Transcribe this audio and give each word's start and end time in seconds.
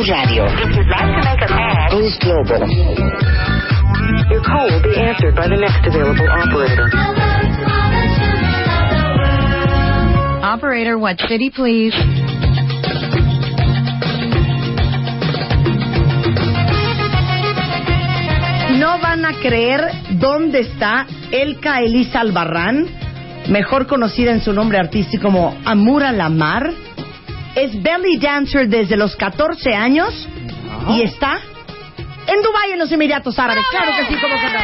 W 0.00 0.12
Radio. 0.14 0.46
If 0.46 0.76
you'd 0.76 0.88
like 0.88 1.12
to 1.12 1.20
make 1.28 1.42
a 1.42 1.46
call, 1.46 2.00
Boost 2.00 2.20
Global. 2.22 2.64
your 4.30 4.42
call 4.42 4.64
will 4.70 4.82
be 4.82 4.96
answered 4.96 5.36
by 5.36 5.46
the 5.46 5.56
next 5.60 5.84
available 5.84 6.26
operator. 6.26 6.88
Operator, 10.42 10.98
what 10.98 11.20
city, 11.28 11.50
please? 11.54 11.92
No 18.78 18.98
van 19.02 19.26
a 19.26 19.34
creer 19.42 19.84
dónde 20.18 20.60
está 20.60 21.06
Elka 21.30 21.80
Elisa 21.80 22.20
Albarrán, 22.20 22.86
mejor 23.50 23.86
conocida 23.86 24.32
en 24.32 24.40
su 24.40 24.54
nombre 24.54 24.78
artístico 24.78 25.24
como 25.24 25.54
Amura 25.66 26.10
Lamar. 26.10 26.89
Es 27.54 27.82
belly 27.82 28.18
dancer 28.18 28.68
desde 28.68 28.96
los 28.96 29.16
14 29.16 29.74
años 29.74 30.28
y 30.90 31.02
está 31.02 31.38
en 32.26 32.42
Dubái, 32.42 32.72
en 32.72 32.78
los 32.78 32.92
Emiratos 32.92 33.38
Árabes. 33.38 33.64
Claro 33.70 33.92
que 33.96 34.06
sí, 34.06 34.20
como 34.20 34.34
que 34.36 34.46
no. 34.52 34.60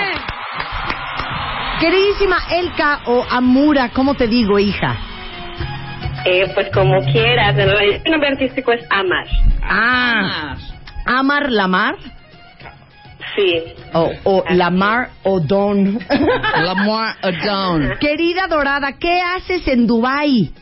Queridísima 1.80 2.38
Elka 2.50 3.00
o 3.06 3.24
Amura, 3.28 3.90
¿cómo 3.90 4.14
te 4.14 4.26
digo, 4.28 4.58
hija? 4.58 4.96
Eh, 6.24 6.50
pues 6.54 6.68
como 6.72 7.00
quieras. 7.12 7.54
Mi 7.54 8.10
nombre 8.10 8.28
artístico 8.30 8.72
es 8.72 8.84
Amar. 8.90 9.26
Ah, 9.62 10.56
Amar 11.04 11.50
Lamar 11.50 11.96
Sí. 13.36 13.62
o, 13.92 14.10
o 14.24 14.44
Lamar 14.50 15.10
o 15.24 15.40
Don. 15.40 15.98
Lamar 16.64 17.16
Adon. 17.22 17.92
Querida 18.00 18.46
Dorada, 18.46 18.92
¿qué 18.98 19.20
haces 19.20 19.66
en 19.68 19.86
Dubái? 19.86 20.52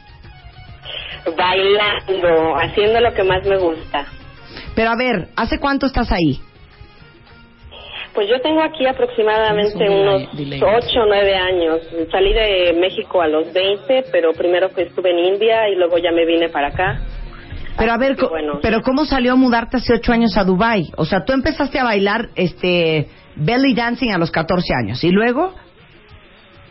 Bailando, 1.37 2.57
haciendo 2.57 3.01
lo 3.01 3.13
que 3.15 3.23
más 3.25 3.45
me 3.47 3.57
gusta. 3.59 4.07
Pero 4.75 4.91
a 4.91 4.97
ver, 4.97 5.29
¿hace 5.37 5.59
cuánto 5.59 5.87
estás 5.87 6.11
ahí? 6.13 6.41
Pues 8.15 8.29
yo 8.29 8.41
tengo 8.41 8.63
aquí 8.63 8.87
aproximadamente 8.87 9.89
un 9.89 10.01
unos 10.09 10.23
delay- 10.33 10.61
delay. 10.61 10.63
8 10.63 11.01
o 11.01 11.07
9 11.07 11.35
años. 11.37 11.81
Salí 12.13 12.33
de 12.33 12.73
México 12.79 13.21
a 13.21 13.27
los 13.27 13.53
20, 13.53 14.05
pero 14.13 14.33
primero 14.33 14.69
que 14.71 14.83
estuve 14.83 15.11
en 15.11 15.35
India 15.35 15.69
y 15.69 15.75
luego 15.75 15.99
ya 15.99 16.13
me 16.13 16.25
vine 16.25 16.49
para 16.49 16.69
acá. 16.69 17.01
Pero 17.77 17.91
a 17.93 17.97
ver, 17.99 18.17
bueno. 18.31 18.61
pero 18.63 18.83
¿cómo 18.83 19.05
salió 19.05 19.33
a 19.33 19.37
mudarte 19.37 19.79
hace 19.79 19.95
ocho 19.95 20.13
años 20.13 20.37
a 20.37 20.45
Dubai? 20.45 20.93
O 20.97 21.05
sea, 21.05 21.25
tú 21.25 21.33
empezaste 21.33 21.81
a 21.81 21.85
bailar 21.85 22.29
este 22.37 23.09
belly 23.35 23.75
dancing 23.75 24.11
a 24.13 24.19
los 24.19 24.31
14 24.31 24.73
años 24.81 25.03
y 25.03 25.11
luego 25.11 25.53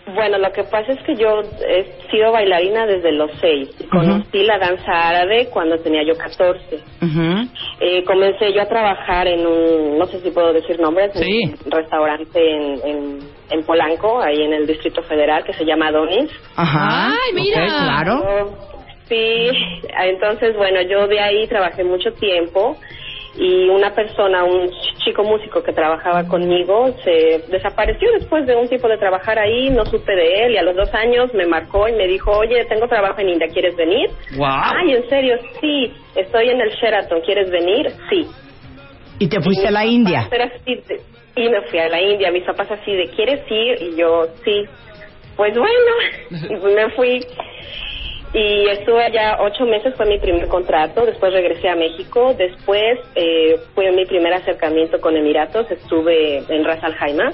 Bueno, 0.06 0.38
lo 0.38 0.52
que 0.52 0.64
pasa 0.66 0.92
es 0.92 1.02
que 1.04 1.16
yo 1.16 1.42
he 1.66 1.86
sido 2.12 2.32
bailarina 2.34 2.86
desde 2.86 3.14
los 3.14 3.32
6 3.40 3.70
y 3.80 3.84
conocí 3.88 4.44
la 4.44 4.58
danza 4.60 4.92
árabe 4.92 5.48
cuando 5.50 5.80
tenía 5.80 6.04
yo 6.04 6.18
14. 6.18 6.60
Ujú. 7.02 7.48
Eh, 7.80 8.04
comencé 8.04 8.52
yo 8.52 8.62
a 8.64 8.68
trabajar 8.68 9.28
en 9.28 9.48
un, 9.48 9.98
no 9.98 10.06
sé 10.08 10.20
si 10.20 10.32
puedo 10.32 10.52
decir 10.52 10.78
nombres, 10.80 11.12
Sí. 11.16 11.44
en 11.44 11.58
un 11.66 11.72
restaurante 11.72 12.52
en, 12.52 12.82
en, 12.86 13.20
en 13.50 13.64
Polanco, 13.64 14.22
ahí 14.22 14.42
en 14.44 14.54
el 14.54 14.68
Distrito 14.68 15.02
Federal, 15.04 15.44
que 15.45 15.54
se 15.54 15.64
llama 15.64 15.88
Adonis. 15.88 16.30
Ajá. 16.58 17.12
Ay, 17.14 17.34
mira. 17.34 17.64
Ok, 17.64 17.70
claro. 17.70 18.20
Yo- 18.23 18.58
sí, 19.08 19.50
entonces, 20.04 20.56
bueno, 20.58 20.82
yo 20.82 21.08
de 21.08 21.20
ahí 21.22 21.48
trabajé 21.48 21.84
mucho 21.86 22.12
tiempo 22.14 22.78
y 23.36 23.67
una 23.70 23.94
persona, 23.95 24.44
un 24.44 24.70
chico 25.03 25.23
músico 25.23 25.64
que 25.64 25.73
trabajaba 25.73 26.28
conmigo, 26.28 26.94
se 27.03 27.44
desapareció 27.50 28.12
después 28.20 28.45
de 28.45 28.56
un 28.56 28.67
tiempo 28.67 28.88
de 28.88 28.98
trabajar 28.98 29.39
ahí, 29.39 29.70
no 29.70 29.86
supe 29.86 30.16
de 30.16 30.45
él 30.45 30.52
y 30.53 30.58
a 30.58 30.64
los 30.64 30.76
dos 30.76 30.94
años 30.94 31.34
me 31.34 31.45
marcó 31.48 31.88
y 31.88 31.94
me 31.94 32.08
dijo, 32.08 32.31
oye, 32.31 32.64
tengo 32.66 32.88
trabajo 32.88 33.20
en 33.22 33.30
India, 33.30 33.48
¿quieres 33.52 33.76
venir? 33.76 34.09
Wow. 34.38 34.48
Ay, 34.48 34.94
en 34.95 35.09
serio, 35.09 35.36
sí, 35.59 35.92
estoy 36.16 36.49
en 36.49 36.61
el 36.61 36.70
Sheraton, 36.71 37.21
¿quieres 37.21 37.49
venir? 37.49 37.92
Sí. 38.10 38.27
Y 39.20 39.27
te 39.27 39.42
fuiste 39.42 39.67
a 39.67 39.71
la 39.71 39.86
India. 39.86 40.27
así 40.32 40.76
de- 40.88 41.02
y 41.36 41.50
me 41.50 41.61
fui 41.64 41.80
a 41.80 41.89
la 41.89 42.00
India. 42.00 42.32
Mis 42.32 42.44
papás 42.44 42.70
así 42.71 42.94
de, 42.94 43.08
¿quieres 43.10 43.42
ir? 43.50 43.82
Y 43.82 43.95
yo, 43.95 44.26
sí. 44.44 44.65
Pues 45.36 45.52
bueno, 45.58 46.50
y 46.50 46.54
me 46.76 46.89
fui. 46.92 47.26
Y 48.33 48.67
estuve 48.70 49.04
allá 49.04 49.38
ocho 49.42 49.66
meses, 49.66 49.94
fue 49.95 50.08
mi 50.08 50.17
primer 50.17 50.48
contrato. 50.48 51.05
Después 51.05 51.32
regresé 51.33 51.70
a 51.70 51.76
México. 51.76 52.33
Después 52.36 52.99
eh, 53.16 53.60
fue 53.76 53.92
mi 53.92 54.05
primer 54.05 54.33
acercamiento 54.33 54.99
con 54.99 55.16
Emiratos. 55.16 55.70
Estuve 55.70 56.39
en 56.49 56.64
Ras 56.64 56.83
Al 56.83 56.95
Khaimah. 56.95 57.32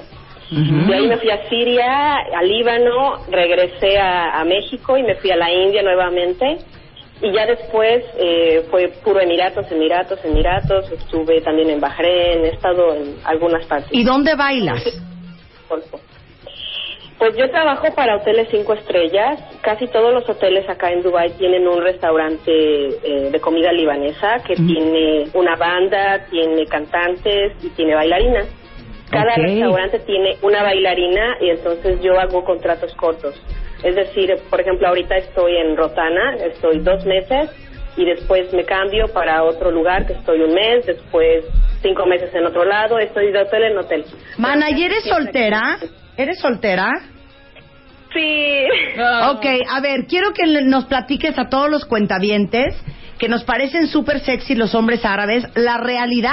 De 0.50 0.94
ahí 0.94 1.06
me 1.06 1.16
fui 1.16 1.30
a 1.30 1.48
Siria, 1.48 2.16
a 2.16 2.42
Líbano, 2.42 3.24
regresé 3.30 3.98
a, 3.98 4.40
a 4.40 4.44
México 4.44 4.96
y 4.96 5.04
me 5.04 5.14
fui 5.14 5.30
a 5.30 5.36
la 5.36 5.50
India 5.50 5.80
nuevamente. 5.80 6.58
Y 7.22 7.32
ya 7.32 7.46
después 7.46 8.02
eh, 8.18 8.66
fue 8.70 8.88
puro 9.04 9.20
Emiratos, 9.20 9.70
Emiratos, 9.70 10.18
Emiratos. 10.24 10.90
Estuve 10.90 11.40
también 11.42 11.70
en 11.70 11.80
Bahrein, 11.80 12.44
he 12.44 12.48
estado 12.48 12.94
en 12.94 13.16
algunas 13.24 13.64
partes. 13.66 13.90
¿Y 13.92 14.02
dónde 14.02 14.34
bailas? 14.34 14.82
Pues 17.20 17.36
yo 17.36 17.50
trabajo 17.50 17.94
para 17.94 18.16
hoteles 18.16 18.48
cinco 18.50 18.72
estrellas. 18.72 19.38
Casi 19.60 19.86
todos 19.88 20.10
los 20.10 20.26
hoteles 20.26 20.66
acá 20.70 20.90
en 20.90 21.02
Dubai 21.02 21.30
tienen 21.36 21.68
un 21.68 21.82
restaurante 21.82 22.50
eh, 22.50 23.28
de 23.30 23.40
comida 23.40 23.70
libanesa 23.72 24.38
que 24.42 24.54
tiene 24.54 25.24
una 25.34 25.54
banda, 25.54 26.24
tiene 26.30 26.64
cantantes 26.64 27.62
y 27.62 27.68
tiene 27.76 27.94
bailarinas. 27.94 28.46
Cada 29.10 29.34
restaurante 29.34 29.98
tiene 29.98 30.38
una 30.40 30.62
bailarina 30.62 31.36
y 31.42 31.50
entonces 31.50 32.00
yo 32.00 32.18
hago 32.18 32.42
contratos 32.42 32.94
cortos. 32.94 33.34
Es 33.84 33.94
decir, 33.94 34.34
por 34.48 34.62
ejemplo, 34.62 34.88
ahorita 34.88 35.18
estoy 35.18 35.58
en 35.58 35.76
Rotana, 35.76 36.36
estoy 36.36 36.78
dos 36.78 37.04
meses 37.04 37.50
y 37.98 38.06
después 38.06 38.50
me 38.54 38.64
cambio 38.64 39.08
para 39.08 39.44
otro 39.44 39.70
lugar 39.70 40.06
que 40.06 40.14
estoy 40.14 40.40
un 40.40 40.54
mes, 40.54 40.86
después 40.86 41.44
cinco 41.82 42.06
meses 42.06 42.34
en 42.34 42.46
otro 42.46 42.64
lado, 42.64 42.98
estoy 42.98 43.30
de 43.30 43.40
hotel 43.40 43.64
en 43.64 43.76
hotel. 43.76 44.04
Mana, 44.38 44.70
¿y 44.70 44.84
eres 44.84 45.04
soltera? 45.04 45.78
¿Eres 46.20 46.38
soltera? 46.38 46.90
Sí. 48.12 48.64
Ok, 49.30 49.46
a 49.70 49.80
ver, 49.80 50.06
quiero 50.06 50.32
que 50.32 50.44
nos 50.64 50.84
platiques 50.86 51.38
a 51.38 51.48
todos 51.48 51.70
los 51.70 51.84
cuentavientes 51.84 52.74
que 53.18 53.28
nos 53.28 53.44
parecen 53.44 53.86
súper 53.86 54.20
sexy 54.20 54.54
los 54.54 54.74
hombres 54.74 55.04
árabes, 55.04 55.44
la 55.54 55.78
realidad 55.78 56.32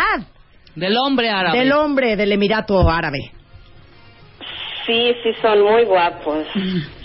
Del 0.75 0.97
hombre 0.97 1.29
árabe. 1.29 1.59
del 1.59 1.71
hombre 1.73 2.15
del 2.15 2.31
Emirato 2.31 2.89
Árabe. 2.89 3.31
Sí, 4.85 5.13
sí, 5.21 5.29
son 5.41 5.61
muy 5.63 5.83
guapos. 5.83 6.45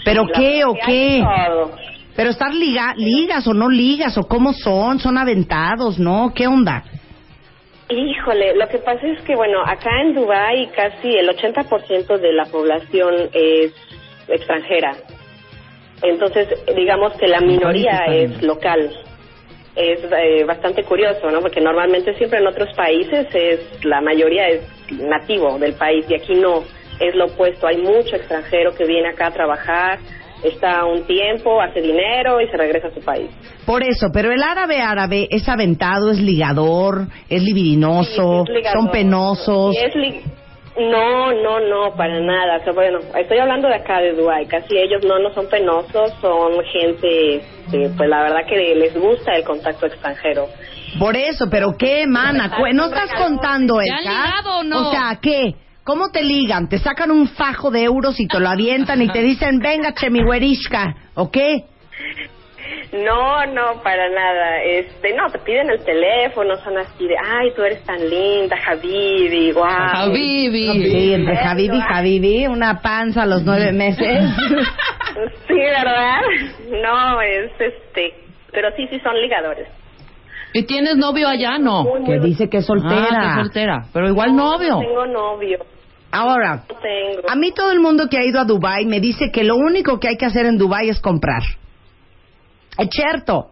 ¿Pero 0.04 0.24
La 0.24 0.38
qué 0.38 0.64
o 0.64 0.74
qué? 0.86 1.22
todo. 1.22 1.74
Pero 2.14 2.30
estar 2.30 2.54
liga, 2.54 2.94
ligas 2.96 3.46
o 3.46 3.54
no 3.54 3.68
ligas 3.68 4.16
o 4.18 4.22
cómo 4.24 4.52
son, 4.52 4.98
son 5.00 5.18
aventados, 5.18 5.98
¿no? 5.98 6.32
¿Qué 6.34 6.46
onda? 6.46 6.84
Híjole, 7.92 8.54
lo 8.56 8.66
que 8.68 8.78
pasa 8.78 9.06
es 9.06 9.20
que, 9.22 9.36
bueno, 9.36 9.60
acá 9.62 10.00
en 10.00 10.14
Dubái 10.14 10.68
casi 10.68 11.08
el 11.10 11.28
80% 11.28 12.18
de 12.18 12.32
la 12.32 12.46
población 12.46 13.28
es 13.34 13.74
extranjera. 14.28 14.96
Entonces, 16.02 16.48
digamos 16.74 17.12
que 17.14 17.28
la 17.28 17.40
minoría 17.40 18.06
es 18.08 18.42
local. 18.42 18.90
Es 19.76 20.00
eh, 20.04 20.44
bastante 20.44 20.84
curioso, 20.84 21.30
¿no? 21.30 21.40
Porque 21.40 21.60
normalmente 21.60 22.14
siempre 22.14 22.38
en 22.38 22.46
otros 22.46 22.74
países 22.74 23.26
es 23.34 23.84
la 23.84 24.00
mayoría 24.00 24.48
es 24.48 24.62
nativo 24.90 25.58
del 25.58 25.74
país 25.74 26.04
y 26.08 26.14
aquí 26.14 26.34
no. 26.34 26.64
Es 26.98 27.14
lo 27.14 27.26
opuesto. 27.26 27.66
Hay 27.66 27.78
mucho 27.78 28.16
extranjero 28.16 28.74
que 28.74 28.84
viene 28.84 29.08
acá 29.08 29.26
a 29.26 29.32
trabajar, 29.32 29.98
está 30.44 30.84
un 30.84 31.02
tiempo, 31.04 31.60
hace 31.60 31.80
dinero 31.80 32.40
y 32.40 32.48
se 32.48 32.56
regresa 32.56 32.88
a 32.88 32.94
su 32.94 33.00
país. 33.00 33.30
Por 33.66 33.82
eso, 33.82 34.08
pero 34.12 34.32
el 34.32 34.42
árabe 34.42 34.80
árabe 34.80 35.28
es 35.30 35.48
aventado, 35.48 36.10
es 36.10 36.18
ligador, 36.20 37.06
es 37.28 37.42
libidinoso, 37.42 38.44
Sí, 38.46 38.50
es 38.52 38.56
ligador. 38.56 38.78
son 38.80 38.90
penosos. 38.90 39.76
Es 39.76 39.94
li- 39.94 40.20
no, 40.78 41.32
no, 41.32 41.60
no, 41.60 41.94
para 41.96 42.18
nada. 42.20 42.56
O 42.60 42.64
sea, 42.64 42.72
bueno, 42.72 42.98
estoy 43.18 43.38
hablando 43.38 43.68
de 43.68 43.74
acá 43.74 44.00
de 44.00 44.14
Dubái. 44.14 44.46
Casi 44.46 44.76
ellos 44.78 45.04
no, 45.04 45.18
no 45.18 45.32
son 45.34 45.46
penosos, 45.48 46.12
son 46.20 46.52
gente, 46.64 47.42
pues 47.96 48.08
la 48.08 48.22
verdad 48.22 48.46
que 48.48 48.74
les 48.74 48.98
gusta 48.98 49.34
el 49.36 49.44
contacto 49.44 49.86
extranjero. 49.86 50.46
Por 50.98 51.16
eso, 51.16 51.46
pero 51.50 51.74
qué, 51.78 52.06
mana, 52.06 52.50
no 52.74 52.84
estás 52.86 53.14
contando, 53.14 53.76
¿Te 53.78 53.90
han 53.90 54.00
ligado 54.00 54.58
o 54.60 54.62
no? 54.64 54.88
O 54.88 54.90
sea, 54.92 55.18
¿qué? 55.22 55.54
¿Cómo 55.84 56.10
te 56.10 56.22
ligan? 56.22 56.68
¿Te 56.68 56.78
sacan 56.78 57.10
un 57.10 57.28
fajo 57.28 57.70
de 57.70 57.82
euros 57.82 58.20
y 58.20 58.26
te 58.26 58.38
lo 58.38 58.48
avientan 58.48 59.02
y 59.02 59.08
te 59.08 59.20
dicen, 59.22 59.58
venga, 59.58 59.92
che, 59.94 60.10
mi 60.10 60.20
¿o 61.14 61.30
qué? 61.30 61.64
No, 62.92 63.46
no, 63.46 63.82
para 63.82 64.08
nada. 64.10 64.62
Este, 64.62 65.14
no, 65.14 65.30
te 65.30 65.38
piden 65.38 65.70
el 65.70 65.82
teléfono, 65.82 66.56
son 66.58 66.76
así 66.76 67.06
de, 67.06 67.16
ay, 67.16 67.52
tú 67.56 67.62
eres 67.62 67.82
tan 67.84 67.98
linda, 68.08 68.56
Habibi, 68.66 69.52
guau. 69.52 69.68
Habibi. 69.68 70.90
Sí, 70.90 71.14
entre 71.14 71.38
Habibi 71.38 71.78
y 71.78 71.80
Habibi, 71.80 72.46
una 72.46 72.80
panza 72.80 73.22
a 73.22 73.26
los 73.26 73.42
nueve 73.44 73.72
meses. 73.72 74.24
Sí, 75.46 75.54
¿verdad? 75.54 76.22
No, 76.82 77.20
es 77.20 77.50
este, 77.58 78.14
pero 78.50 78.70
sí, 78.74 78.86
sí 78.88 78.98
son 79.00 79.14
ligadores. 79.20 79.68
¿Y 80.54 80.64
tienes 80.64 80.96
novio 80.96 81.28
allá? 81.28 81.58
No. 81.58 81.84
Muy, 81.84 82.00
muy 82.00 82.10
que 82.10 82.20
dice 82.20 82.48
que 82.48 82.58
es 82.58 82.66
soltera. 82.66 83.08
Ah, 83.10 83.34
que 83.36 83.42
soltera. 83.42 83.86
Pero 83.92 84.08
igual 84.08 84.36
novio. 84.36 84.74
No 84.74 84.80
tengo 84.80 85.06
novio. 85.06 85.58
Ahora, 86.10 86.64
tengo. 86.66 87.28
a 87.28 87.34
mí 87.36 87.52
todo 87.52 87.72
el 87.72 87.80
mundo 87.80 88.08
que 88.10 88.18
ha 88.18 88.24
ido 88.24 88.38
a 88.38 88.44
Dubai 88.44 88.84
me 88.84 89.00
dice 89.00 89.30
que 89.32 89.44
lo 89.44 89.56
único 89.56 89.98
que 89.98 90.08
hay 90.08 90.16
que 90.16 90.26
hacer 90.26 90.44
en 90.44 90.58
Dubai 90.58 90.90
es 90.90 91.00
comprar. 91.00 91.42
Es 92.78 92.88
cierto. 92.90 93.50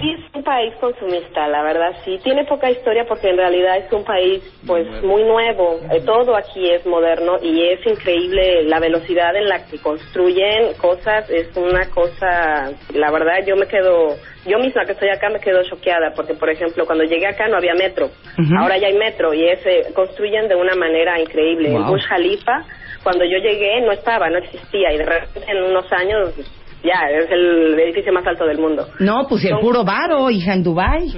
Sí, 0.00 0.10
es 0.12 0.34
un 0.34 0.42
país 0.42 0.72
consumista, 0.80 1.46
la 1.48 1.62
verdad, 1.62 1.92
sí. 2.04 2.18
Tiene 2.24 2.44
poca 2.44 2.70
historia 2.70 3.04
porque 3.06 3.28
en 3.28 3.36
realidad 3.36 3.76
es 3.76 3.92
un 3.92 4.02
país, 4.02 4.42
pues, 4.66 4.86
muy 5.02 5.22
nuevo. 5.24 5.78
Eh, 5.92 6.00
todo 6.06 6.36
aquí 6.36 6.70
es 6.70 6.86
moderno 6.86 7.36
y 7.42 7.68
es 7.68 7.86
increíble 7.86 8.64
la 8.64 8.80
velocidad 8.80 9.36
en 9.36 9.46
la 9.46 9.66
que 9.66 9.78
construyen 9.78 10.72
cosas. 10.80 11.28
Es 11.28 11.54
una 11.54 11.90
cosa, 11.90 12.72
la 12.94 13.10
verdad, 13.10 13.44
yo 13.46 13.56
me 13.56 13.66
quedo, 13.66 14.16
yo 14.46 14.58
misma 14.58 14.86
que 14.86 14.92
estoy 14.92 15.10
acá 15.10 15.28
me 15.28 15.38
quedo 15.38 15.62
choqueada 15.64 16.14
porque, 16.16 16.32
por 16.32 16.48
ejemplo, 16.48 16.86
cuando 16.86 17.04
llegué 17.04 17.26
acá 17.26 17.48
no 17.48 17.58
había 17.58 17.74
metro. 17.74 18.08
Ahora 18.58 18.78
ya 18.78 18.86
hay 18.86 18.96
metro 18.96 19.34
y 19.34 19.48
es, 19.50 19.64
eh, 19.66 19.92
construyen 19.94 20.48
de 20.48 20.54
una 20.54 20.74
manera 20.76 21.20
increíble. 21.20 21.72
Wow. 21.72 21.88
Burj 21.88 22.08
Khalifa, 22.08 22.64
cuando 23.02 23.24
yo 23.24 23.36
llegué, 23.36 23.82
no 23.82 23.92
estaba, 23.92 24.30
no 24.30 24.38
existía 24.38 24.92
y 24.94 24.98
de 24.98 25.04
repente 25.04 25.50
en 25.50 25.62
unos 25.62 25.92
años, 25.92 26.34
ya, 26.82 27.10
es 27.10 27.30
el 27.30 27.78
edificio 27.78 28.12
más 28.12 28.26
alto 28.26 28.46
del 28.46 28.58
mundo. 28.58 28.86
No, 28.98 29.26
pues 29.28 29.44
el 29.44 29.58
puro 29.58 29.84
varo, 29.84 30.30
hija, 30.30 30.54
en 30.54 30.62
Dubai. 30.62 31.08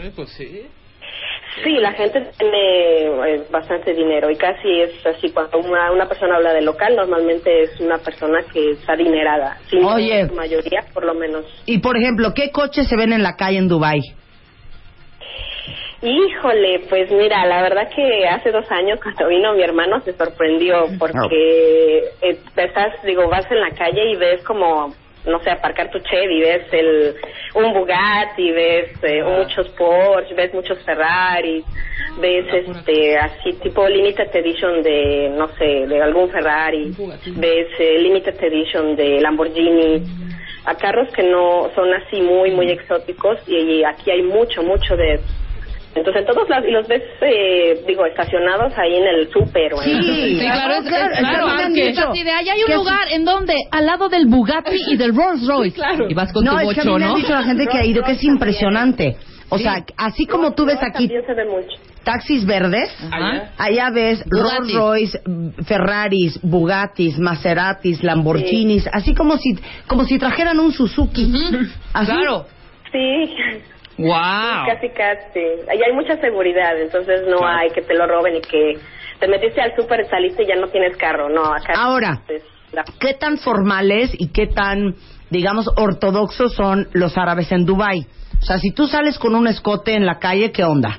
Sí, 1.63 1.71
la 1.81 1.93
gente 1.93 2.31
tiene 2.39 3.05
eh, 3.05 3.43
bastante 3.51 3.93
dinero 3.93 4.31
y 4.31 4.37
casi 4.37 4.81
es 4.81 5.07
así 5.07 5.31
cuando 5.31 5.59
una, 5.59 5.93
una 5.93 6.09
persona 6.09 6.37
habla 6.37 6.55
de 6.55 6.63
local, 6.63 6.97
normalmente 6.97 7.65
es 7.65 7.79
una 7.79 7.99
persona 7.99 8.41
que 8.53 8.71
está 8.71 8.95
adinerada. 8.95 9.59
Sí, 9.69 9.77
Oye. 9.77 10.29
su 10.29 10.35
mayoría, 10.35 10.81
por 10.95 11.05
lo 11.05 11.15
menos. 11.15 11.45
Y 11.67 11.79
por 11.79 11.99
ejemplo, 11.99 12.33
¿qué 12.35 12.51
coches 12.51 12.89
se 12.89 12.97
ven 12.97 13.13
en 13.13 13.23
la 13.23 13.37
calle 13.37 13.59
en 13.59 13.69
Dubai? 13.69 14.01
Híjole, 16.01 16.81
pues 16.89 17.13
mira, 17.13 17.47
la 17.47 17.63
verdad 17.63 17.89
que 17.95 18.27
hace 18.27 18.51
dos 18.51 18.69
años 18.73 18.99
cuando 19.01 19.29
vino 19.29 19.53
mi 19.53 19.63
hermano 19.63 20.01
se 20.01 20.13
sorprendió 20.15 20.87
porque 20.99 21.99
eh, 22.23 22.39
estás, 22.57 23.01
digo, 23.05 23.29
vas 23.29 23.49
en 23.51 23.61
la 23.61 23.71
calle 23.71 24.11
y 24.11 24.17
ves 24.17 24.43
como, 24.43 24.93
no 25.27 25.41
sé, 25.43 25.51
aparcar 25.51 25.91
tu 25.91 25.99
Chevy, 26.01 26.41
ves 26.41 26.67
el, 26.73 27.15
un 27.55 27.73
Bugatti, 27.73 28.51
ves 28.51 28.91
eh, 29.03 29.23
muchos 29.23 29.69
Porsche, 29.71 30.35
ves 30.35 30.53
muchos 30.55 30.79
Ferrari, 30.85 31.65
ves 32.21 32.47
este, 32.53 33.17
así 33.19 33.53
tipo 33.63 33.89
limited 33.89 34.35
edition 34.35 34.83
de, 34.83 35.33
no 35.37 35.49
sé, 35.57 35.87
de 35.87 36.03
algún 36.03 36.31
Ferrari, 36.31 36.95
ves 37.37 37.69
eh, 37.79 37.99
limited 38.01 38.43
edition 38.43 38.97
de 38.97 39.21
Lamborghini, 39.21 40.03
a 40.65 40.75
carros 40.75 41.09
que 41.13 41.23
no 41.23 41.71
son 41.75 41.93
así 41.95 42.21
muy, 42.21 42.51
muy 42.51 42.71
exóticos 42.71 43.39
y, 43.47 43.57
y 43.57 43.85
aquí 43.85 44.11
hay 44.11 44.23
mucho, 44.23 44.63
mucho 44.63 44.97
de 44.97 45.21
entonces 45.95 46.25
todos 46.27 46.49
los, 46.49 46.59
los 46.71 46.89
ves, 46.89 47.03
eh, 47.21 47.83
digo, 47.87 48.07
estacionados 48.07 48.73
ahí 48.79 48.97
en 48.97 49.07
el 49.07 49.31
súper. 49.31 49.75
o 49.75 49.83
en- 49.83 50.03
Sí, 50.03 50.39
claro, 50.41 50.75
es, 50.75 50.89
claro, 50.89 51.13
es- 51.13 51.19
claro, 51.19 51.47
que 51.75 51.89
así 51.91 52.23
de 52.25 52.31
ahí 52.31 52.49
hay 52.49 52.63
un 52.65 52.71
es- 52.71 52.77
lugar 52.77 53.09
en 53.11 53.25
donde 53.25 53.55
al 53.71 53.87
lado 53.87 54.09
del 54.09 54.27
Bugatti 54.27 54.77
y 54.91 54.97
del 54.97 55.15
Rolls 55.15 55.47
Royce. 55.47 55.75
Claro. 55.77 56.07
Y 56.09 56.15
vas 56.15 56.33
con 56.33 56.45
no, 56.45 56.53
tu 56.53 56.71
es 56.71 56.75
que 56.75 56.81
a 56.81 56.85
mí 56.85 56.91
bocho, 56.91 56.99
me 56.99 57.05
han 57.05 57.15
dicho 57.17 57.33
la 57.33 57.43
gente 57.43 57.67
que 57.67 57.79
ha 57.79 57.85
ido 57.85 58.03
que 58.03 58.13
es 58.13 58.25
impresionante. 58.25 59.17
O 59.51 59.59
Sí. 59.59 59.65
sea, 59.65 59.85
así 59.99 60.25
como 60.27 60.55
tú 60.55 60.65
ves 60.65 60.79
No, 60.81 60.89
aquí 60.89 61.09
se 61.09 61.35
ve 61.35 61.45
mucho. 61.45 61.77
taxis 62.05 62.47
verdes, 62.47 62.91
Ajá. 63.13 63.51
allá 63.59 63.91
ves 63.91 64.25
Rolls. 64.31 64.73
Royce, 64.73 65.21
Ferraris, 65.67 66.41
Bugattis, 66.43 67.19
Maseratis, 67.19 68.03
Lamborghinis, 68.03 68.89
así 68.93 69.15
como 69.15 69.37
si 69.37 69.57
como 69.87 70.05
si 70.05 70.19
trajeran 70.19 70.59
un 70.59 70.73
Suzuki. 70.73 71.27
Ujú. 71.27 71.67
Así. 71.93 72.13
Claro. 72.13 72.47
Sí, 72.91 73.35
Wow. 73.99 74.67
casi, 74.67 74.89
casi. 74.91 75.41
Ahí 75.69 75.81
hay 75.87 75.93
mucha 75.93 76.17
seguridad, 76.21 76.79
entonces 76.81 77.23
no 77.29 77.47
hay 77.47 77.71
que 77.71 77.83
te 77.83 77.95
lo 77.95 78.07
roben 78.07 78.37
y 78.37 78.41
que 78.41 78.79
te 79.21 79.29
metiste 79.29 79.61
al 79.61 79.75
súper, 79.77 80.07
saliste 80.09 80.43
y 80.45 80.47
ya 80.47 80.57
no 80.57 80.69
tienes 80.69 80.97
carro. 80.97 81.29
No, 81.29 81.45
acá. 81.45 81.75
Ahora. 81.77 82.23
es 82.29 82.43
la- 82.73 82.85
¿Qué 82.99 83.15
tan 83.15 83.37
formales 83.39 84.11
y 84.19 84.33
qué 84.33 84.47
tan, 84.47 84.95
digamos, 85.31 85.69
ortodoxos 85.77 86.55
son 86.55 86.89
los 86.93 87.17
árabes 87.19 87.53
en 87.53 87.67
Dubai? 87.67 88.07
O 88.41 88.45
sea, 88.45 88.59
si 88.59 88.73
tú 88.73 88.87
sales 88.87 89.19
con 89.19 89.35
un 89.35 89.47
escote 89.47 89.95
en 89.95 90.07
la 90.07 90.19
calle, 90.19 90.51
¿qué 90.53 90.65
onda? 90.65 90.99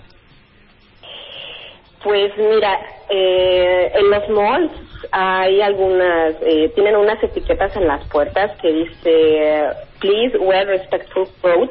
Pues 2.03 2.31
mira, 2.37 2.79
eh, 3.09 3.91
en 3.95 4.09
los 4.09 4.29
malls 4.29 4.71
hay 5.11 5.61
algunas, 5.61 6.35
eh, 6.41 6.69
tienen 6.75 6.95
unas 6.95 7.21
etiquetas 7.23 7.75
en 7.75 7.87
las 7.87 8.05
puertas 8.09 8.51
que 8.61 8.71
dice, 8.71 9.63
please 9.99 10.37
wear 10.37 10.65
respectful 10.67 11.27
clothes. 11.41 11.69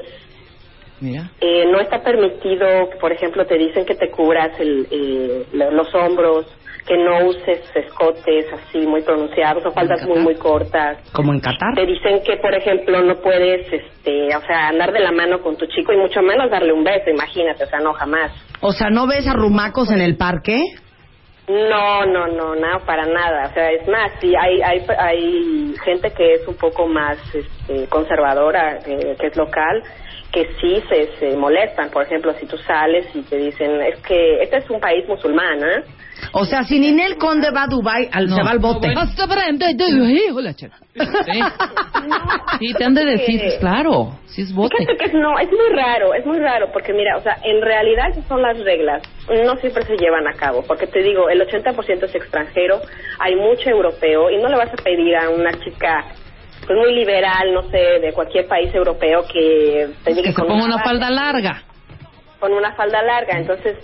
Mira. 1.03 1.31
Eh, 1.41 1.67
no 1.71 1.81
está 1.81 2.01
permitido, 2.03 2.67
por 3.01 3.11
ejemplo, 3.13 3.45
te 3.45 3.59
dicen 3.59 3.85
que 3.85 3.95
te 3.97 4.09
cubras 4.11 4.53
el, 4.61 4.87
eh, 4.91 5.47
lo- 5.53 5.71
los 5.73 5.93
hombros, 5.95 6.47
que 6.87 6.97
no 6.97 7.27
uses 7.29 7.61
escotes 7.77 8.47
así 8.53 8.79
muy 8.87 9.03
pronunciados 9.03 9.65
o 9.67 9.71
faldas 9.73 10.05
muy, 10.07 10.19
muy 10.21 10.35
cortas. 10.37 10.99
Como 11.13 11.33
en 11.33 11.41
Qatar. 11.41 11.75
Te 11.77 11.87
dicen 11.87 12.23
que, 12.25 12.37
por 12.39 12.55
ejemplo, 12.55 13.03
no 13.03 13.17
puedes, 13.17 13.73
este, 13.73 14.35
o 14.37 14.41
sea, 14.47 14.69
andar 14.69 14.93
de 14.93 14.99
la 15.01 15.13
mano 15.13 15.41
con 15.43 15.57
tu 15.57 15.67
chico 15.67 15.93
y 15.93 15.97
mucho 15.97 16.23
menos 16.23 16.51
darle 16.51 16.73
un 16.73 16.83
beso, 16.85 17.11
imagínate, 17.11 17.65
o 17.65 17.67
sea, 17.69 17.79
no, 17.81 17.93
jamás. 17.93 18.33
O 18.61 18.73
sea, 18.73 18.91
¿no 18.91 19.07
ves 19.07 19.27
arrumacos 19.29 19.91
en 19.93 20.01
el 20.01 20.17
parque? 20.17 20.61
No, 21.49 22.07
no, 22.07 22.29
no, 22.29 22.55
no, 22.55 22.81
para 22.87 23.05
nada. 23.07 23.49
O 23.51 23.53
sea, 23.55 23.71
es 23.73 23.87
más, 23.89 24.11
sí, 24.21 24.33
hay, 24.37 24.63
hay, 24.63 24.85
hay 24.99 25.75
gente 25.85 26.11
que 26.13 26.35
es 26.35 26.47
un 26.49 26.55
poco 26.57 26.87
más 26.87 27.19
este, 27.35 27.87
conservadora, 27.89 28.79
eh, 28.87 29.17
que 29.21 29.27
es 29.27 29.37
local, 29.37 29.83
que 30.33 30.49
sí 30.61 30.83
se, 30.89 31.17
se 31.19 31.37
molestan. 31.37 31.91
Por 31.91 32.05
ejemplo, 32.05 32.33
si 32.41 32.47
tú 32.47 32.57
sales 32.59 33.07
y 33.15 33.23
te 33.23 33.37
dicen, 33.37 33.81
es 33.83 34.01
que 34.01 34.43
este 34.43 34.57
es 34.59 34.71
un 34.71 34.81
país 34.81 35.07
musulmán, 35.07 35.59
¿eh? 35.63 35.83
O 36.35 36.45
sea, 36.45 36.63
si 36.63 36.79
Ninel 36.79 37.17
Conde 37.19 37.51
va 37.51 37.65
a 37.65 37.67
Dubai, 37.67 38.09
al, 38.13 38.29
se 38.29 38.43
va 38.43 38.51
al 38.51 38.59
bote. 38.61 38.89
Híjole, 40.29 40.55
chela. 40.55 40.77
Sí. 40.95 41.41
Sí, 42.59 42.75
te 42.75 42.85
han 42.85 42.95
de 42.95 43.05
decir, 43.05 43.41
claro, 43.61 44.19
sí 44.27 44.43
es 44.43 44.53
bote. 44.55 44.77
Fíjate 44.77 44.97
que 44.97 45.05
es- 45.07 45.15
no, 45.15 45.39
es 45.39 45.49
muy 45.51 45.69
raro, 45.75 46.15
es 46.15 46.25
muy 46.27 46.39
raro, 46.39 46.71
porque 46.73 46.93
mira, 46.93 47.17
o 47.17 47.21
sea, 47.23 47.37
en 47.45 47.61
realidad 47.61 48.11
esas 48.11 48.27
son 48.27 48.43
las 48.43 48.59
reglas, 48.61 49.03
no 49.29 49.57
siempre 49.57 49.85
se 49.85 49.97
llevan 49.97 50.27
a 50.29 50.35
cabo, 50.35 50.63
porque 50.67 50.87
te 50.87 51.01
digo, 51.03 51.29
el 51.29 51.41
80% 51.41 52.05
es 52.05 52.15
extranjero, 52.15 52.81
hay 53.19 53.35
mucho 53.37 53.69
europeo, 53.71 54.31
y 54.31 54.37
no 54.39 54.49
le 54.49 54.57
vas 54.57 54.73
a 54.73 54.77
pedir 54.83 55.17
a 55.17 55.31
una 55.31 55.53
chica 55.65 56.05
pues 56.67 56.79
muy 56.79 56.95
liberal, 56.95 57.53
no 57.53 57.63
sé, 57.71 57.79
de 58.01 58.13
cualquier 58.13 58.47
país 58.47 58.75
europeo 58.75 59.25
que 59.33 59.89
te 60.05 60.15
Que 60.15 60.23
se 60.29 60.35
con 60.35 60.47
ponga 60.47 60.65
una 60.65 60.77
bata, 60.77 60.89
falda 60.89 61.11
larga. 61.11 61.63
con 62.39 62.53
una 62.53 62.73
falda 62.75 63.03
larga, 63.03 63.39
entonces 63.39 63.77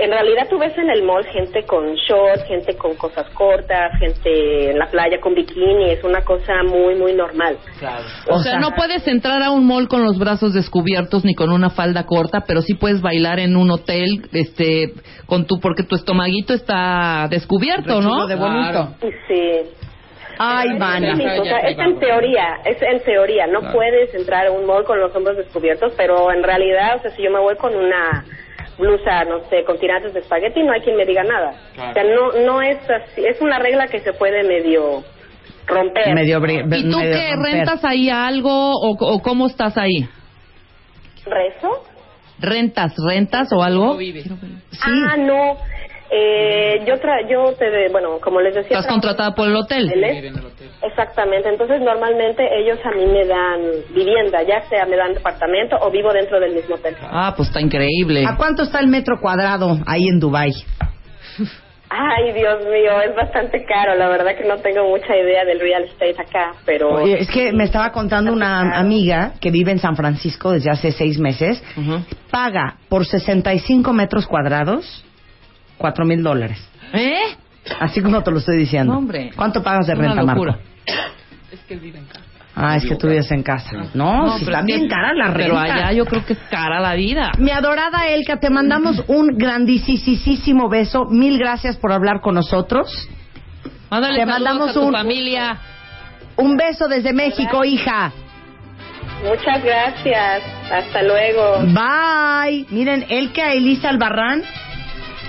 en 0.00 0.10
realidad 0.12 0.46
tú 0.48 0.58
ves 0.60 0.78
en 0.78 0.88
el 0.90 1.02
mall 1.02 1.24
gente 1.26 1.64
con 1.64 1.92
shorts, 1.96 2.44
gente 2.46 2.76
con 2.76 2.94
cosas 2.94 3.28
cortas, 3.30 3.90
gente 3.98 4.70
en 4.70 4.78
la 4.78 4.86
playa 4.86 5.18
con 5.20 5.34
bikini, 5.34 5.90
es 5.90 6.04
una 6.04 6.20
cosa 6.22 6.62
muy, 6.62 6.94
muy 6.94 7.14
normal. 7.14 7.56
O, 8.28 8.34
O 8.36 8.38
sea, 8.38 8.52
sea- 8.52 8.60
no 8.60 8.70
puedes 8.76 9.08
entrar 9.08 9.42
a 9.42 9.50
un 9.50 9.66
mall 9.66 9.88
con 9.88 10.04
los 10.04 10.16
brazos 10.16 10.54
descubiertos 10.54 11.24
ni 11.24 11.34
con 11.34 11.50
una 11.50 11.70
falda 11.70 12.04
corta, 12.06 12.44
pero 12.46 12.62
sí 12.62 12.74
puedes 12.74 13.00
bailar 13.02 13.40
en 13.40 13.56
un 13.56 13.70
hotel, 13.72 14.28
este, 14.32 14.92
con 15.26 15.46
tu, 15.48 15.58
porque 15.58 15.82
tu 15.82 15.96
estomaguito 15.96 16.54
está 16.54 17.26
descubierto, 17.28 18.00
¿no? 18.00 18.28
de 18.28 18.36
bonito. 18.36 18.94
Y 19.02 19.10
sí, 19.26 19.70
Ay, 20.38 20.68
mana. 20.78 21.14
o 21.40 21.44
sea, 21.44 21.58
es 21.60 21.78
en 21.78 21.98
teoría, 21.98 22.60
es 22.64 22.80
en 22.80 23.00
teoría, 23.00 23.46
no 23.46 23.60
puedes 23.72 24.14
entrar 24.14 24.46
a 24.46 24.52
un 24.52 24.66
mall 24.66 24.84
con 24.84 25.00
los 25.00 25.14
hombros 25.14 25.36
descubiertos, 25.36 25.92
pero 25.96 26.32
en 26.32 26.42
realidad, 26.42 26.96
o 26.96 27.00
sea, 27.00 27.10
si 27.10 27.22
yo 27.22 27.30
me 27.30 27.40
voy 27.40 27.56
con 27.56 27.74
una 27.74 28.24
blusa, 28.78 29.24
no 29.24 29.40
sé, 29.48 29.64
con 29.64 29.78
tirantes 29.78 30.14
de 30.14 30.20
espagueti, 30.20 30.62
no 30.62 30.72
hay 30.72 30.80
quien 30.80 30.96
me 30.96 31.04
diga 31.04 31.24
nada. 31.24 31.52
O 31.72 31.92
sea, 31.92 32.04
no, 32.04 32.32
no 32.44 32.62
es 32.62 32.78
así, 32.88 33.24
es 33.26 33.40
una 33.40 33.58
regla 33.58 33.88
que 33.88 34.00
se 34.00 34.12
puede 34.12 34.44
medio 34.44 35.02
romper. 35.66 36.14
Medio 36.14 36.38
¿Y 36.38 36.90
tú 36.90 36.98
medio 36.98 37.12
qué? 37.12 37.30
romper. 37.34 37.52
¿Rentas 37.52 37.84
ahí 37.84 38.08
algo 38.08 38.72
o, 38.72 38.96
o 38.98 39.22
cómo 39.22 39.46
estás 39.46 39.76
ahí? 39.76 40.08
¿Rezo? 41.26 41.84
¿Rentas, 42.40 42.94
rentas 43.04 43.52
o 43.52 43.62
algo? 43.62 43.98
Ah, 44.82 45.16
no. 45.16 45.56
Eh, 46.10 46.82
yo, 46.86 46.98
tra 46.98 47.20
yo 47.28 47.52
te, 47.52 47.88
bueno, 47.90 48.18
como 48.20 48.40
les 48.40 48.54
decía... 48.54 48.78
Estás 48.78 48.90
contratada 48.90 49.34
por 49.34 49.46
el 49.48 49.56
hotel. 49.56 49.92
en 49.92 50.36
hoteles. 50.38 50.72
Exactamente, 50.82 51.48
entonces 51.48 51.80
normalmente 51.82 52.48
ellos 52.60 52.78
a 52.84 52.90
mí 52.92 53.04
me 53.06 53.26
dan 53.26 53.60
vivienda, 53.90 54.42
ya 54.42 54.62
sea 54.68 54.86
me 54.86 54.96
dan 54.96 55.14
departamento 55.14 55.76
o 55.80 55.90
vivo 55.90 56.12
dentro 56.12 56.40
del 56.40 56.54
mismo 56.54 56.76
hotel. 56.76 56.96
Ah, 57.02 57.34
pues 57.36 57.48
está 57.48 57.60
increíble. 57.60 58.24
¿A 58.26 58.36
cuánto 58.36 58.62
está 58.62 58.80
el 58.80 58.88
metro 58.88 59.20
cuadrado 59.20 59.78
ahí 59.86 60.08
en 60.08 60.18
Dubai? 60.18 60.52
Ay, 61.90 62.32
Dios 62.32 62.64
mío, 62.66 63.00
es 63.00 63.14
bastante 63.14 63.64
caro. 63.64 63.94
La 63.94 64.08
verdad 64.08 64.36
que 64.36 64.44
no 64.44 64.58
tengo 64.58 64.88
mucha 64.88 65.16
idea 65.16 65.44
del 65.44 65.58
real 65.58 65.84
estate 65.84 66.16
acá, 66.18 66.52
pero... 66.66 66.90
Oye, 67.02 67.18
es 67.18 67.30
que 67.30 67.52
me 67.52 67.64
estaba 67.64 67.90
contando 67.92 68.32
una 68.32 68.78
amiga 68.78 69.32
que 69.40 69.50
vive 69.50 69.72
en 69.72 69.78
San 69.78 69.96
Francisco 69.96 70.52
desde 70.52 70.70
hace 70.70 70.92
seis 70.92 71.18
meses. 71.18 71.62
Ujú. 71.76 72.02
Paga 72.30 72.76
por 72.88 73.06
65 73.06 73.92
metros 73.94 74.26
cuadrados 74.26 75.04
cuatro 75.78 76.04
mil 76.04 76.22
dólares. 76.22 76.58
¿Eh? 76.92 77.36
Así 77.80 78.02
como 78.02 78.22
te 78.22 78.30
lo 78.30 78.38
estoy 78.38 78.56
diciendo. 78.58 78.92
No, 78.92 78.98
hombre. 78.98 79.30
¿Cuánto 79.36 79.62
pagas 79.62 79.86
de 79.86 79.94
Una 79.94 80.08
renta, 80.14 80.22
locura. 80.22 80.52
Marco? 80.52 80.68
Ah, 82.60 82.76
es 82.76 82.84
que 82.86 82.96
tú 82.96 83.06
vives 83.08 83.30
en 83.30 83.42
casa. 83.44 83.70
No, 83.94 84.36
si 84.38 84.44
pero 84.44 84.58
está 84.58 84.72
es 84.74 84.80
que- 84.82 84.88
cara 84.88 85.12
la 85.14 85.26
renta. 85.28 85.38
Pero 85.44 85.58
allá 85.58 85.92
yo 85.92 86.04
creo 86.06 86.24
que 86.26 86.32
es 86.32 86.38
cara 86.50 86.80
la 86.80 86.94
vida. 86.94 87.30
Mi 87.38 87.50
adorada 87.52 88.08
Elka, 88.08 88.38
te 88.40 88.50
mandamos 88.50 89.04
un 89.06 89.36
grandísimo 89.38 90.68
beso. 90.68 91.04
Mil 91.04 91.38
gracias 91.38 91.76
por 91.76 91.92
hablar 91.92 92.20
con 92.20 92.34
nosotros. 92.34 92.90
Mándale 93.90 94.18
Te 94.18 94.26
mandamos 94.26 94.70
a 94.70 94.72
tu 94.72 94.82
un- 94.86 94.92
familia. 94.92 95.58
Un 96.36 96.56
beso 96.56 96.88
desde 96.88 97.12
México, 97.12 97.64
hija. 97.64 98.12
Muchas 99.24 99.62
gracias. 99.64 100.42
Hasta 100.70 101.02
luego. 101.02 101.58
Bye. 101.62 102.66
Miren, 102.70 103.06
Elka 103.08 103.52
Elisa 103.52 103.88
Albarrán, 103.88 104.42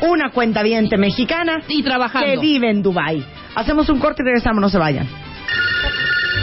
una 0.02 0.32
cuenta 0.32 0.64
mexicana 0.98 1.62
Y 1.68 1.82
que 1.84 1.90
trabajando. 1.90 2.42
vive 2.42 2.70
en 2.70 2.82
Dubai. 2.82 3.24
Hacemos 3.56 3.90
un 3.90 4.00
corte 4.00 4.22
y 4.22 4.26
regresamos, 4.26 4.62
no 4.62 4.70
se 4.70 4.78
vayan. 4.78 5.08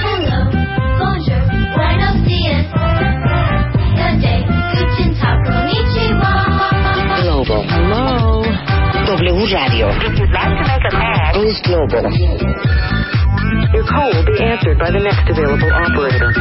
Hello, 0.03 0.51
bonjour, 0.99 1.43
buenos 1.77 2.25
días. 2.25 2.67
Good 2.73 4.21
day, 4.21 4.45
guten 4.45 5.15
tag, 5.19 5.39
konnichiwa. 5.45 6.33
Global. 7.23 7.65
Hello. 7.69 8.43
W 9.07 9.47
Radio. 9.47 9.89
If 9.89 10.19
you'd 10.19 10.33
like 10.33 10.51
to 10.51 10.65
make 10.67 10.85
a 10.85 10.91
call, 10.91 11.33
Boost 11.35 11.65
Global. 11.65 12.03
Your 13.73 13.85
call 13.87 14.11
will 14.13 14.25
be 14.27 14.43
answered 14.43 14.79
by 14.79 14.91
the 14.91 14.99
next 15.01 15.29
available 15.31 15.71
operator. 15.73 16.33